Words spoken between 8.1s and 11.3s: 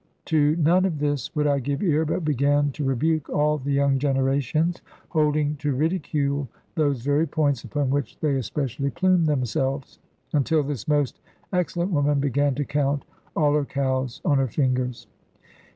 they especially plume themselves, until this most